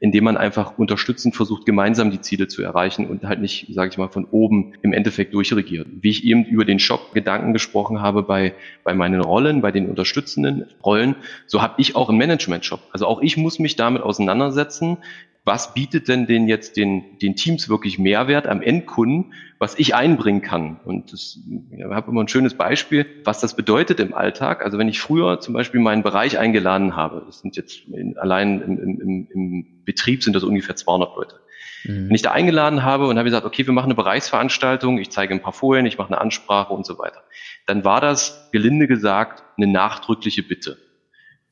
[0.00, 3.98] indem man einfach unterstützend versucht, gemeinsam die Ziele zu erreichen und halt nicht, sage ich
[3.98, 5.86] mal, von oben im Endeffekt durchregiert.
[6.00, 10.66] Wie ich eben über den Shop-Gedanken gesprochen habe bei, bei meinen Rollen, bei den unterstützenden
[10.84, 12.80] Rollen, so habe ich auch einen Management-Shop.
[12.92, 14.98] Also auch ich muss mich damit auseinandersetzen,
[15.44, 20.40] was bietet denn den jetzt den, den Teams wirklich Mehrwert am Endkunden, was ich einbringen
[20.40, 20.80] kann.
[20.84, 21.38] Und das,
[21.70, 24.64] ich habe immer ein schönes Beispiel, was das bedeutet im Alltag.
[24.64, 28.62] Also wenn ich früher zum Beispiel meinen Bereich eingeladen habe, das sind jetzt in, allein
[28.62, 31.40] im, im, im Betrieb sind das ungefähr 200 Leute.
[31.84, 32.08] Mhm.
[32.08, 35.34] Wenn ich da eingeladen habe und habe gesagt, okay, wir machen eine Bereichsveranstaltung, ich zeige
[35.34, 37.22] ein paar Folien, ich mache eine Ansprache und so weiter,
[37.66, 40.78] dann war das, gelinde gesagt, eine nachdrückliche Bitte.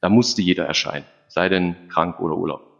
[0.00, 2.71] Da musste jeder erscheinen, sei denn krank oder Urlaub.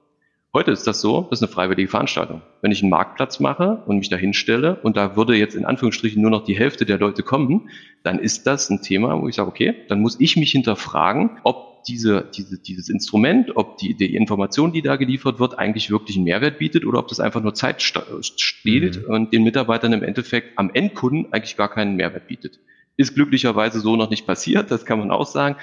[0.54, 2.42] Heute ist das so, das ist eine freiwillige Veranstaltung.
[2.60, 6.20] Wenn ich einen Marktplatz mache und mich da hinstelle und da würde jetzt in Anführungsstrichen
[6.20, 7.70] nur noch die Hälfte der Leute kommen,
[8.02, 11.84] dann ist das ein Thema, wo ich sage, okay, dann muss ich mich hinterfragen, ob
[11.84, 16.26] diese, diese, dieses Instrument, ob die, die Information, die da geliefert wird, eigentlich wirklich einen
[16.26, 19.14] Mehrwert bietet oder ob das einfach nur Zeit steht mhm.
[19.14, 22.60] und den Mitarbeitern im Endeffekt am Endkunden eigentlich gar keinen Mehrwert bietet.
[22.98, 25.56] Ist glücklicherweise so noch nicht passiert, das kann man auch sagen.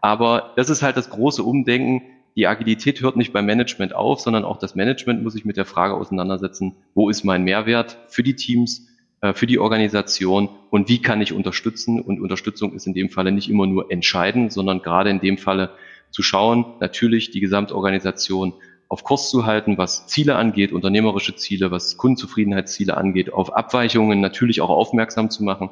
[0.00, 2.02] Aber das ist halt das große Umdenken,
[2.36, 5.64] die Agilität hört nicht beim Management auf, sondern auch das Management muss sich mit der
[5.64, 8.88] Frage auseinandersetzen, wo ist mein Mehrwert für die Teams,
[9.22, 12.00] äh, für die Organisation und wie kann ich unterstützen?
[12.00, 15.70] Und Unterstützung ist in dem Falle nicht immer nur entscheiden, sondern gerade in dem Falle
[16.10, 18.52] zu schauen, natürlich die Gesamtorganisation
[18.88, 24.60] auf Kurs zu halten, was Ziele angeht, unternehmerische Ziele, was Kundenzufriedenheitsziele angeht, auf Abweichungen natürlich
[24.60, 25.70] auch aufmerksam zu machen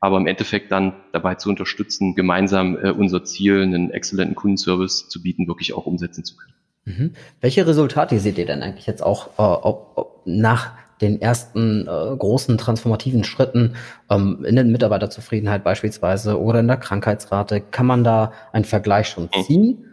[0.00, 5.22] aber im Endeffekt dann dabei zu unterstützen, gemeinsam äh, unser Ziel, einen exzellenten Kundenservice zu
[5.22, 6.54] bieten, wirklich auch umsetzen zu können.
[6.86, 7.12] Mhm.
[7.40, 12.16] Welche Resultate seht ihr denn eigentlich jetzt auch äh, ob, ob nach den ersten äh,
[12.16, 13.74] großen transformativen Schritten
[14.10, 17.60] ähm, in der Mitarbeiterzufriedenheit beispielsweise oder in der Krankheitsrate?
[17.60, 19.42] Kann man da einen Vergleich schon mhm.
[19.44, 19.84] ziehen?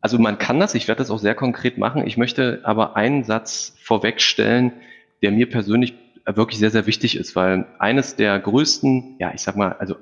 [0.00, 2.06] Also man kann das, ich werde das auch sehr konkret machen.
[2.06, 4.72] Ich möchte aber einen Satz vorwegstellen,
[5.22, 5.94] der mir persönlich
[6.34, 9.94] wirklich sehr, sehr wichtig ist, weil eines der größten, ja, ich sag mal, also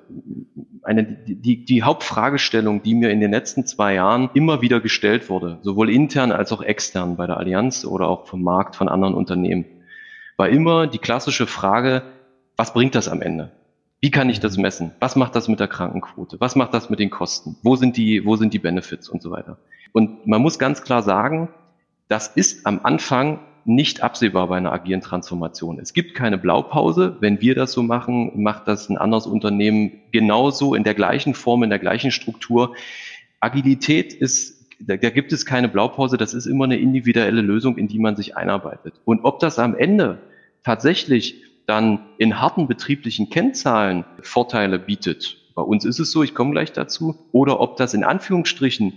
[0.82, 5.58] eine, die, die Hauptfragestellung, die mir in den letzten zwei Jahren immer wieder gestellt wurde,
[5.62, 9.66] sowohl intern als auch extern bei der Allianz oder auch vom Markt von anderen Unternehmen,
[10.36, 12.02] war immer die klassische Frage,
[12.56, 13.50] was bringt das am Ende?
[14.00, 14.92] Wie kann ich das messen?
[15.00, 16.38] Was macht das mit der Krankenquote?
[16.40, 17.56] Was macht das mit den Kosten?
[17.62, 19.58] Wo sind die, wo sind die Benefits und so weiter?
[19.92, 21.48] Und man muss ganz klar sagen,
[22.08, 25.78] das ist am Anfang nicht absehbar bei einer agilen Transformation.
[25.78, 27.16] Es gibt keine Blaupause.
[27.20, 31.62] Wenn wir das so machen, macht das ein anderes Unternehmen genauso in der gleichen Form,
[31.62, 32.74] in der gleichen Struktur.
[33.40, 36.16] Agilität ist, da, da gibt es keine Blaupause.
[36.16, 38.94] Das ist immer eine individuelle Lösung, in die man sich einarbeitet.
[39.04, 40.18] Und ob das am Ende
[40.62, 46.50] tatsächlich dann in harten betrieblichen Kennzahlen Vorteile bietet, bei uns ist es so, ich komme
[46.50, 48.92] gleich dazu, oder ob das in Anführungsstrichen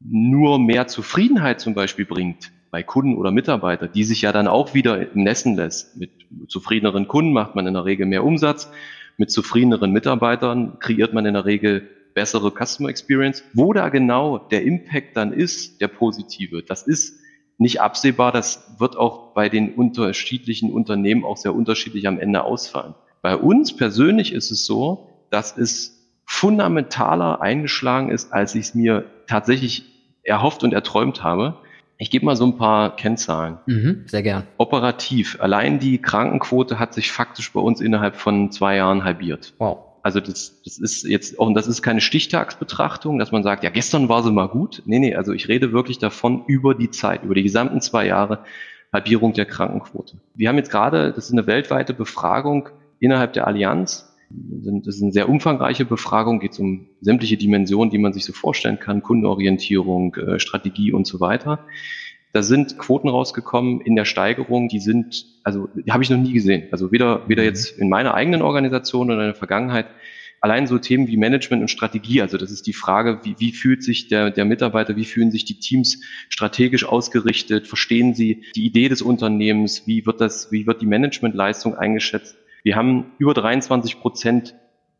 [0.00, 4.74] nur mehr Zufriedenheit zum Beispiel bringt, bei Kunden oder Mitarbeiter, die sich ja dann auch
[4.74, 5.96] wieder messen lässt.
[5.96, 6.10] Mit
[6.48, 8.70] zufriedeneren Kunden macht man in der Regel mehr Umsatz,
[9.18, 13.42] mit zufriedeneren Mitarbeitern kreiert man in der Regel bessere Customer Experience.
[13.52, 17.20] Wo da genau der Impact dann ist, der positive, das ist
[17.58, 18.30] nicht absehbar.
[18.30, 22.94] Das wird auch bei den unterschiedlichen Unternehmen auch sehr unterschiedlich am Ende ausfallen.
[23.20, 29.04] Bei uns persönlich ist es so, dass es fundamentaler eingeschlagen ist, als ich es mir
[29.26, 29.84] tatsächlich
[30.22, 31.58] erhofft und erträumt habe.
[32.00, 33.58] Ich gebe mal so ein paar Kennzahlen.
[33.66, 34.44] Mhm, sehr gern.
[34.56, 35.36] Operativ.
[35.40, 39.54] Allein die Krankenquote hat sich faktisch bei uns innerhalb von zwei Jahren halbiert.
[39.58, 39.78] Wow.
[40.02, 43.70] Also das, das ist jetzt auch, und das ist keine Stichtagsbetrachtung, dass man sagt, ja,
[43.70, 44.82] gestern war sie mal gut.
[44.86, 48.44] Nee, nee, also ich rede wirklich davon über die Zeit, über die gesamten zwei Jahre
[48.92, 50.18] Halbierung der Krankenquote.
[50.34, 52.68] Wir haben jetzt gerade, das ist eine weltweite Befragung
[53.00, 58.12] innerhalb der Allianz, das ist eine sehr umfangreiche Befragung, geht um sämtliche Dimensionen, die man
[58.12, 61.66] sich so vorstellen kann, Kundenorientierung, äh, Strategie und so weiter.
[62.32, 66.34] Da sind Quoten rausgekommen in der Steigerung, die sind, also die habe ich noch nie
[66.34, 66.68] gesehen.
[66.72, 67.48] Also weder, weder mhm.
[67.48, 69.86] jetzt in meiner eigenen Organisation oder in der Vergangenheit.
[70.40, 73.82] Allein so Themen wie Management und Strategie, also das ist die Frage, wie, wie fühlt
[73.82, 78.88] sich der, der Mitarbeiter, wie fühlen sich die Teams strategisch ausgerichtet, verstehen sie die Idee
[78.88, 82.36] des Unternehmens, wie wird das, wie wird die Managementleistung eingeschätzt?
[82.62, 84.54] Wir haben über 23 Prozent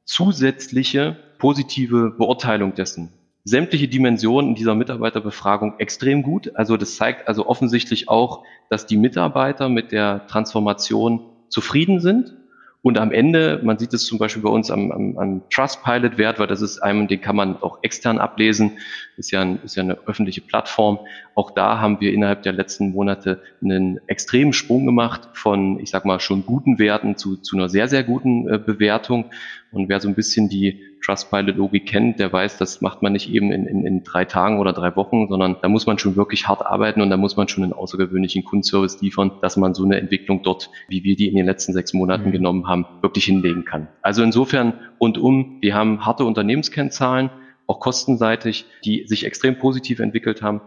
[0.04, 3.12] zusätzliche positive Beurteilung dessen.
[3.44, 6.54] Sämtliche Dimensionen in dieser Mitarbeiterbefragung extrem gut.
[6.54, 12.34] Also das zeigt also offensichtlich auch, dass die Mitarbeiter mit der Transformation zufrieden sind
[12.82, 16.46] und am Ende, man sieht es zum Beispiel bei uns am, am, am Trustpilot-Wert, weil
[16.46, 18.78] das ist einem, den kann man auch extern ablesen,
[19.18, 21.00] ist ja, ein, ist ja eine öffentliche Plattform.
[21.34, 26.04] Auch da haben wir innerhalb der letzten Monate einen extremen Sprung gemacht von, ich sag
[26.04, 29.26] mal, schon guten Werten zu, zu einer sehr, sehr guten äh, Bewertung.
[29.70, 33.52] Und wer so ein bisschen die Trustpilot-Logik kennt, der weiß, das macht man nicht eben
[33.52, 36.64] in, in, in drei Tagen oder drei Wochen, sondern da muss man schon wirklich hart
[36.64, 40.42] arbeiten und da muss man schon einen außergewöhnlichen Kundenservice liefern, dass man so eine Entwicklung
[40.42, 42.32] dort, wie wir die in den letzten sechs Monaten mhm.
[42.32, 43.88] genommen haben, wirklich hinlegen kann.
[44.02, 47.30] Also insofern rundum, wir haben harte Unternehmenskennzahlen,
[47.68, 50.60] auch kostenseitig, die sich extrem positiv entwickelt haben.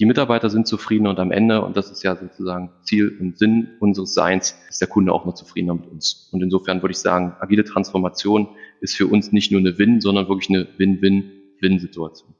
[0.00, 3.68] Die Mitarbeiter sind zufrieden und am Ende, und das ist ja sozusagen Ziel und Sinn
[3.80, 6.28] unseres Seins, ist der Kunde auch noch zufriedener mit uns.
[6.32, 8.48] Und insofern würde ich sagen, agile Transformation
[8.80, 12.34] ist für uns nicht nur eine Win, sondern wirklich eine Win-Win-Win-Situation.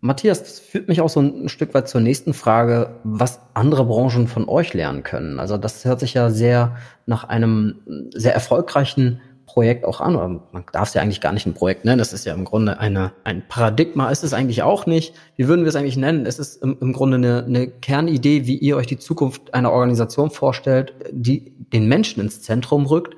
[0.00, 4.26] Matthias, das führt mich auch so ein Stück weit zur nächsten Frage, was andere Branchen
[4.26, 5.38] von euch lernen können.
[5.38, 9.20] Also das hört sich ja sehr nach einem sehr erfolgreichen
[9.52, 10.16] Projekt auch an.
[10.16, 11.98] Oder man darf es ja eigentlich gar nicht ein Projekt nennen.
[11.98, 14.10] Das ist ja im Grunde eine, ein Paradigma.
[14.10, 15.14] Ist es eigentlich auch nicht.
[15.36, 16.24] Wie würden wir es eigentlich nennen?
[16.24, 20.30] Es ist im, im Grunde eine, eine Kernidee, wie ihr euch die Zukunft einer Organisation
[20.30, 23.14] vorstellt, die den Menschen ins Zentrum rückt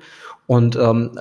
[0.47, 1.11] und ähm,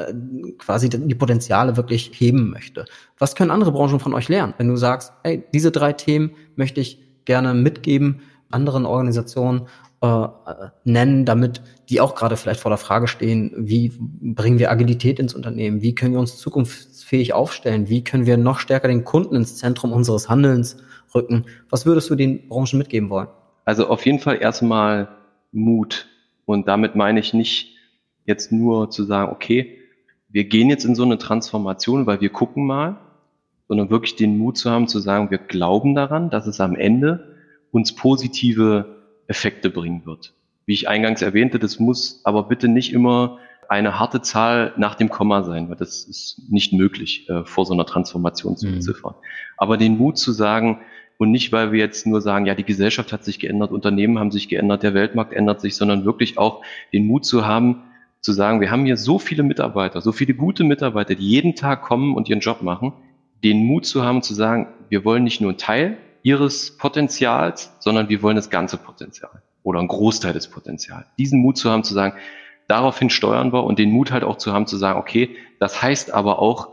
[0.58, 2.84] quasi die Potenziale wirklich heben möchte.
[3.18, 6.80] Was können andere Branchen von euch lernen, wenn du sagst, hey, diese drei Themen möchte
[6.80, 9.68] ich gerne mitgeben anderen Organisationen
[10.00, 10.28] äh,
[10.84, 15.34] nennen, damit die auch gerade vielleicht vor der Frage stehen, wie bringen wir Agilität ins
[15.34, 19.56] Unternehmen, wie können wir uns zukunftsfähig aufstellen, wie können wir noch stärker den Kunden ins
[19.56, 20.76] Zentrum unseres Handelns
[21.14, 21.44] rücken.
[21.70, 23.28] Was würdest du den Branchen mitgeben wollen?
[23.64, 25.08] Also auf jeden Fall erstmal
[25.52, 26.08] Mut.
[26.44, 27.76] Und damit meine ich nicht
[28.26, 29.78] jetzt nur zu sagen, okay,
[30.28, 32.98] wir gehen jetzt in so eine Transformation, weil wir gucken mal,
[33.68, 37.36] sondern wirklich den Mut zu haben, zu sagen, wir glauben daran, dass es am Ende
[37.70, 38.93] uns positive
[39.26, 40.34] Effekte bringen wird.
[40.66, 45.08] Wie ich eingangs erwähnte, das muss aber bitte nicht immer eine harte Zahl nach dem
[45.08, 48.74] Komma sein, weil das ist nicht möglich, äh, vor so einer Transformation zu mhm.
[48.74, 49.14] beziffern.
[49.56, 50.80] Aber den Mut zu sagen,
[51.16, 54.30] und nicht, weil wir jetzt nur sagen, ja, die Gesellschaft hat sich geändert, Unternehmen haben
[54.30, 57.84] sich geändert, der Weltmarkt ändert sich, sondern wirklich auch den Mut zu haben,
[58.20, 61.82] zu sagen, wir haben hier so viele Mitarbeiter, so viele gute Mitarbeiter, die jeden Tag
[61.82, 62.92] kommen und ihren Job machen,
[63.44, 68.08] den Mut zu haben, zu sagen, wir wollen nicht nur einen Teil ihres Potenzials, sondern
[68.08, 71.06] wir wollen das ganze Potenzial oder einen Großteil des Potenzials.
[71.18, 72.16] Diesen Mut zu haben, zu sagen,
[72.66, 76.12] daraufhin steuern wir und den Mut halt auch zu haben, zu sagen, okay, das heißt
[76.12, 76.70] aber auch,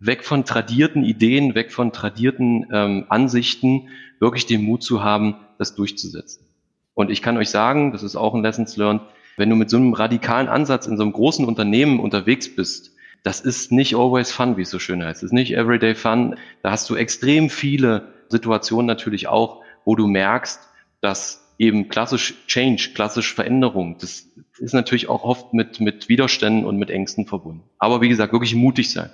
[0.00, 5.74] weg von tradierten Ideen, weg von tradierten ähm, Ansichten, wirklich den Mut zu haben, das
[5.74, 6.46] durchzusetzen.
[6.94, 9.02] Und ich kann euch sagen, das ist auch ein Lessons learned,
[9.38, 13.40] wenn du mit so einem radikalen Ansatz in so einem großen Unternehmen unterwegs bist, das
[13.40, 15.22] ist nicht always fun, wie es so schön heißt.
[15.22, 16.36] Es ist nicht everyday fun.
[16.62, 20.60] Da hast du extrem viele Situationen natürlich auch, wo du merkst,
[21.00, 24.26] dass eben klassisch Change, klassisch Veränderung, das
[24.58, 27.64] ist natürlich auch oft mit, mit Widerständen und mit Ängsten verbunden.
[27.78, 29.10] Aber wie gesagt, wirklich mutig sein.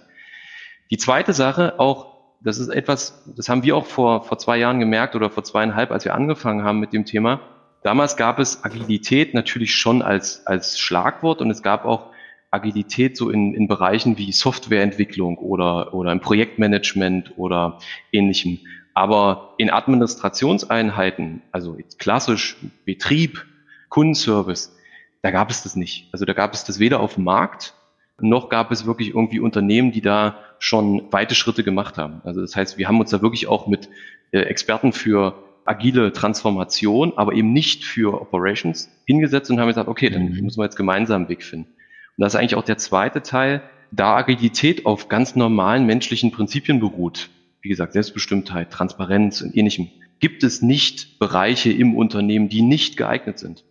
[0.90, 4.78] Die zweite Sache auch, das ist etwas, das haben wir auch vor, vor zwei Jahren
[4.78, 7.40] gemerkt oder vor zweieinhalb, als wir angefangen haben mit dem Thema.
[7.82, 12.10] Damals gab es Agilität natürlich schon als, als Schlagwort und es gab auch
[12.50, 17.78] Agilität so in, in Bereichen wie Softwareentwicklung oder, oder im Projektmanagement oder
[18.12, 18.60] ähnlichem.
[18.96, 22.56] Aber in Administrationseinheiten, also klassisch
[22.86, 23.44] Betrieb,
[23.90, 24.74] Kundenservice,
[25.20, 26.08] da gab es das nicht.
[26.12, 27.74] Also da gab es das weder auf dem Markt
[28.18, 32.22] noch gab es wirklich irgendwie Unternehmen, die da schon weite Schritte gemacht haben.
[32.24, 33.90] Also das heißt, wir haben uns da wirklich auch mit
[34.30, 35.34] äh, Experten für
[35.66, 40.44] agile Transformation, aber eben nicht für Operations hingesetzt und haben gesagt, okay, dann mhm.
[40.44, 41.68] müssen wir jetzt gemeinsam einen Weg finden.
[41.68, 46.80] Und das ist eigentlich auch der zweite Teil, da Agilität auf ganz normalen menschlichen Prinzipien
[46.80, 47.28] beruht,
[47.62, 49.88] wie gesagt, Selbstbestimmtheit, Transparenz und ähnlichem,
[50.18, 53.64] gibt es nicht Bereiche im Unternehmen, die nicht geeignet sind.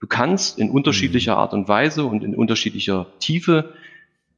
[0.00, 1.38] Du kannst in unterschiedlicher mhm.
[1.38, 3.74] Art und Weise und in unterschiedlicher Tiefe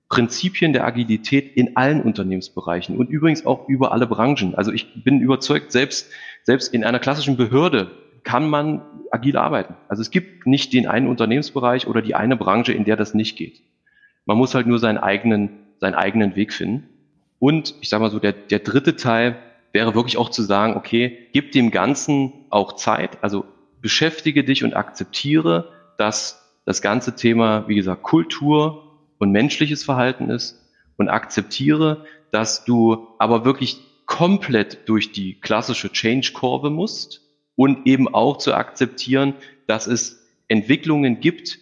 [0.09, 4.55] Prinzipien der Agilität in allen Unternehmensbereichen und übrigens auch über alle Branchen.
[4.55, 6.11] Also ich bin überzeugt, selbst,
[6.43, 7.91] selbst in einer klassischen Behörde
[8.23, 9.75] kann man agil arbeiten.
[9.89, 13.37] Also es gibt nicht den einen Unternehmensbereich oder die eine Branche, in der das nicht
[13.37, 13.63] geht.
[14.27, 16.89] Man muss halt nur seinen eigenen, seinen eigenen Weg finden.
[17.45, 19.37] Und ich sage mal so, der, der dritte Teil
[19.73, 23.45] wäre wirklich auch zu sagen, okay, gib dem Ganzen auch Zeit, also
[23.83, 28.81] beschäftige dich und akzeptiere, dass das ganze Thema, wie gesagt, Kultur,
[29.19, 30.59] und menschliches Verhalten ist
[30.97, 33.77] und akzeptiere, dass du aber wirklich
[34.07, 37.21] komplett durch die klassische Change-Kurve musst
[37.57, 39.35] und eben auch zu akzeptieren,
[39.67, 41.59] dass es Entwicklungen gibt,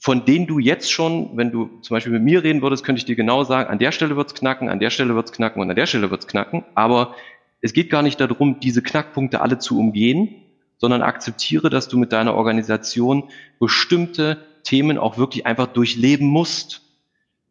[0.00, 3.04] von denen du jetzt schon, wenn du zum Beispiel mit mir reden würdest, könnte ich
[3.04, 5.76] dir genau sagen, an der Stelle wird's knacken, an der Stelle wird's knacken und an
[5.76, 6.64] der Stelle wird's knacken.
[6.74, 7.14] Aber
[7.60, 10.34] es geht gar nicht darum, diese Knackpunkte alle zu umgehen,
[10.78, 13.28] sondern akzeptiere, dass du mit deiner Organisation
[13.60, 16.82] bestimmte Themen auch wirklich einfach durchleben musst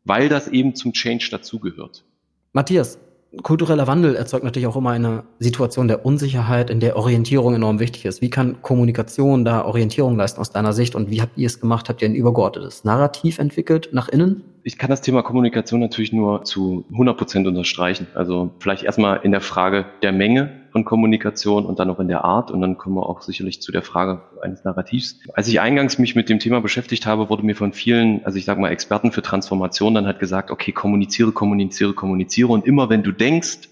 [0.09, 2.03] weil das eben zum Change dazugehört.
[2.51, 2.99] Matthias,
[3.43, 8.05] kultureller Wandel erzeugt natürlich auch immer eine Situation der Unsicherheit, in der Orientierung enorm wichtig
[8.05, 8.21] ist.
[8.21, 11.89] Wie kann Kommunikation da Orientierung leisten aus deiner Sicht und wie habt ihr es gemacht?
[11.89, 14.43] Habt ihr ein übergeordnetes Narrativ entwickelt nach innen?
[14.63, 18.07] Ich kann das Thema Kommunikation natürlich nur zu 100 Prozent unterstreichen.
[18.13, 22.23] Also vielleicht erstmal in der Frage der Menge von Kommunikation und dann auch in der
[22.23, 25.19] Art und dann kommen wir auch sicherlich zu der Frage eines Narrativs.
[25.34, 28.45] Als ich eingangs mich mit dem Thema beschäftigt habe, wurde mir von vielen, also ich
[28.45, 33.03] sage mal Experten für Transformation, dann hat gesagt, okay, kommuniziere, kommuniziere, kommuniziere und immer wenn
[33.03, 33.69] du denkst,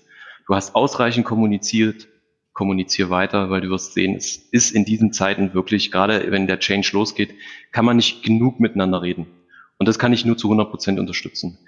[0.48, 2.08] du hast ausreichend kommuniziert,
[2.54, 6.60] kommuniziere weiter, weil du wirst sehen, es ist in diesen Zeiten wirklich, gerade wenn der
[6.60, 7.36] Change losgeht,
[7.72, 9.28] kann man nicht genug miteinander reden.
[9.78, 11.60] Und das kann ich nur zu 100 Prozent unterstützen.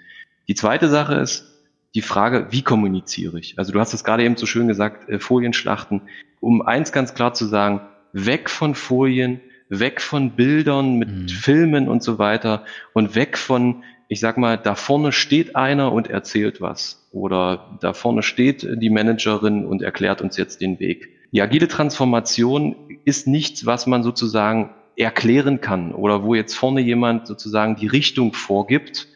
[0.48, 1.49] Die zweite Sache ist,
[1.94, 3.58] die Frage, wie kommuniziere ich?
[3.58, 6.02] Also du hast es gerade eben so schön gesagt, äh, Folienschlachten.
[6.40, 7.80] Um eins ganz klar zu sagen,
[8.12, 11.28] weg von Folien, weg von Bildern mit mhm.
[11.28, 16.08] Filmen und so weiter und weg von, ich sag mal, da vorne steht einer und
[16.08, 21.08] erzählt was oder da vorne steht die Managerin und erklärt uns jetzt den Weg.
[21.32, 22.74] Die agile Transformation
[23.04, 28.32] ist nichts, was man sozusagen erklären kann oder wo jetzt vorne jemand sozusagen die Richtung
[28.32, 29.06] vorgibt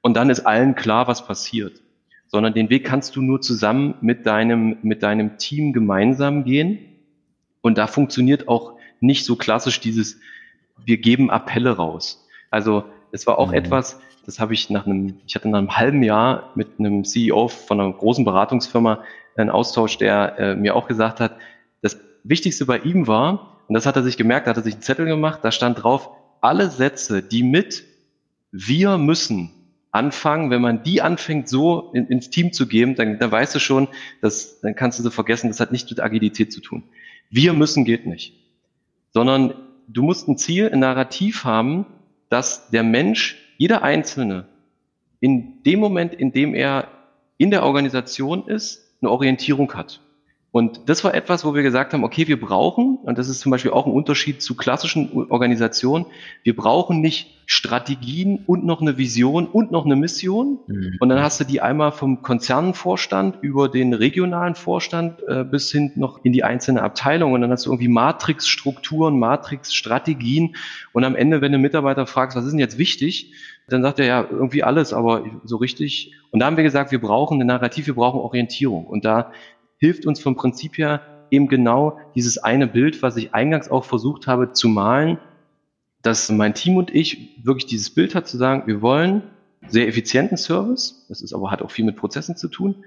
[0.00, 1.82] und dann ist allen klar, was passiert
[2.32, 6.78] sondern den Weg kannst du nur zusammen mit deinem, mit deinem Team gemeinsam gehen.
[7.60, 10.18] Und da funktioniert auch nicht so klassisch dieses,
[10.82, 12.26] wir geben Appelle raus.
[12.50, 13.58] Also es war auch mhm.
[13.58, 17.48] etwas, das habe ich nach einem, ich hatte nach einem halben Jahr mit einem CEO
[17.48, 19.04] von einer großen Beratungsfirma
[19.36, 21.36] einen Austausch, der äh, mir auch gesagt hat,
[21.82, 24.74] das Wichtigste bei ihm war, und das hat er sich gemerkt, da hat er sich
[24.74, 26.10] einen Zettel gemacht, da stand drauf,
[26.40, 27.84] alle Sätze, die mit
[28.50, 29.50] wir müssen
[29.92, 33.58] anfangen, wenn man die anfängt, so in, ins Team zu geben, dann, dann weißt du
[33.58, 33.88] schon,
[34.20, 36.82] dass, dann kannst du so vergessen, das hat nichts mit Agilität zu tun.
[37.30, 38.34] Wir müssen geht nicht.
[39.12, 39.54] Sondern
[39.88, 41.86] du musst ein Ziel, ein Narrativ haben,
[42.30, 44.46] dass der Mensch, jeder Einzelne,
[45.20, 46.88] in dem Moment, in dem er
[47.36, 50.00] in der Organisation ist, eine Orientierung hat.
[50.52, 53.50] Und das war etwas, wo wir gesagt haben, okay, wir brauchen, und das ist zum
[53.50, 56.04] Beispiel auch ein Unterschied zu klassischen Organisationen,
[56.42, 60.58] wir brauchen nicht Strategien und noch eine Vision und noch eine Mission.
[60.66, 60.96] Mhm.
[61.00, 65.92] Und dann hast du die einmal vom Konzernvorstand über den regionalen Vorstand äh, bis hin
[65.96, 67.32] noch in die einzelne Abteilung.
[67.32, 70.54] Und dann hast du irgendwie Matrixstrukturen, Matrixstrategien.
[70.92, 73.32] Und am Ende, wenn du Mitarbeiter fragst, was ist denn jetzt wichtig,
[73.68, 76.12] dann sagt er ja irgendwie alles, aber so richtig.
[76.30, 78.86] Und da haben wir gesagt, wir brauchen eine Narrativ, wir brauchen Orientierung.
[78.86, 79.32] Und da
[79.82, 81.00] hilft uns vom Prinzip her
[81.32, 85.18] eben genau dieses eine Bild, was ich eingangs auch versucht habe zu malen,
[86.02, 89.24] dass mein Team und ich wirklich dieses Bild hat zu sagen, wir wollen
[89.66, 92.84] sehr effizienten Service, das ist aber hat auch viel mit Prozessen zu tun.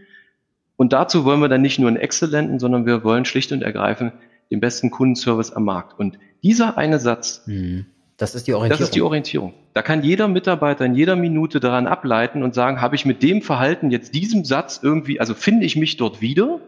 [0.78, 4.14] Und dazu wollen wir dann nicht nur einen exzellenten, sondern wir wollen schlicht und ergreifend
[4.50, 6.00] den besten Kundenservice am Markt.
[6.00, 7.88] Und dieser eine Satz, hm.
[8.16, 8.80] das ist die Orientierung.
[8.80, 9.54] Das ist die Orientierung.
[9.74, 13.42] Da kann jeder Mitarbeiter in jeder Minute daran ableiten und sagen, habe ich mit dem
[13.42, 16.62] Verhalten jetzt diesem Satz irgendwie, also finde ich mich dort wieder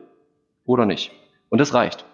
[0.68, 1.12] oder nicht.
[1.50, 2.06] Und das reicht.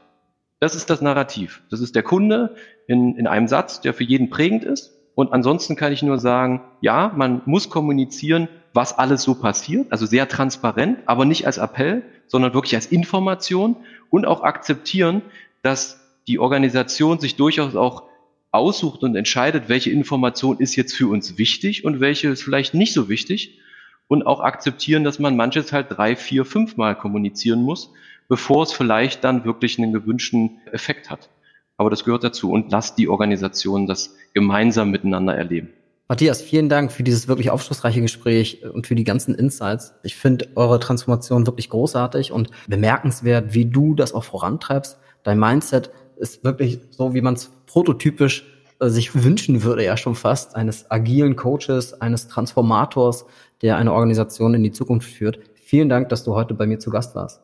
[0.61, 1.61] Das ist das Narrativ.
[1.69, 2.55] Das ist der Kunde
[2.87, 4.93] in, in einem Satz, der für jeden prägend ist.
[5.15, 10.05] Und ansonsten kann ich nur sagen, ja, man muss kommunizieren, was alles so passiert, also
[10.05, 13.75] sehr transparent, aber nicht als Appell, sondern wirklich als Information
[14.09, 15.21] und auch akzeptieren,
[15.61, 18.03] dass die Organisation sich durchaus auch
[18.51, 22.93] aussucht und entscheidet, welche Information ist jetzt für uns wichtig und welche ist vielleicht nicht
[22.93, 23.59] so wichtig
[24.07, 27.91] und auch akzeptieren, dass man manches halt drei, vier, fünfmal kommunizieren muss,
[28.29, 31.29] bevor es vielleicht dann wirklich einen gewünschten Effekt hat.
[31.77, 35.69] Aber das gehört dazu und lasst die Organisation das gemeinsam miteinander erleben.
[36.09, 39.93] Matthias, vielen Dank für dieses wirklich aufschlussreiche Gespräch und für die ganzen Insights.
[40.03, 44.99] Ich finde eure Transformation wirklich großartig und bemerkenswert, wie du das auch vorantreibst.
[45.23, 48.45] Dein Mindset ist wirklich so, wie man es prototypisch
[48.79, 53.25] äh, sich wünschen würde, ja schon fast, eines agilen Coaches, eines Transformators,
[53.61, 55.39] der eine Organisation in die Zukunft führt.
[55.55, 57.41] Vielen Dank, dass du heute bei mir zu Gast warst.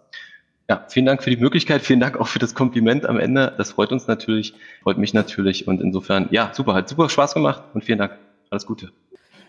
[0.70, 3.53] Ja, vielen Dank für die Möglichkeit, vielen Dank auch für das Kompliment am Ende.
[3.57, 4.53] Das freut uns natürlich,
[4.84, 8.13] freut mich natürlich und insofern, ja, super, hat super Spaß gemacht und vielen Dank.
[8.51, 8.91] Alles Gute.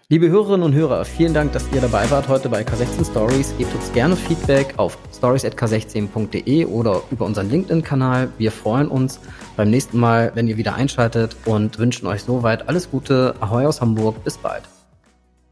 [0.09, 3.55] Liebe Hörerinnen und Hörer, vielen Dank, dass ihr dabei wart heute bei K16 Stories.
[3.59, 8.31] Gebt uns gerne Feedback auf stories.k16.de oder über unseren LinkedIn-Kanal.
[8.39, 9.21] Wir freuen uns
[9.59, 13.35] beim nächsten Mal, wenn ihr wieder einschaltet und wünschen euch soweit alles Gute.
[13.41, 14.25] Ahoi aus Hamburg.
[14.25, 14.63] Bis bald.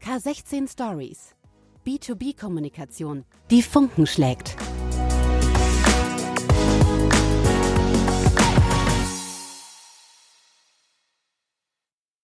[0.03, 1.35] K16 Stories.
[1.85, 4.57] B2B-Kommunikation, die Funken schlägt.